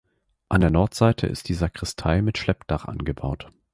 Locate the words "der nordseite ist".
0.61-1.47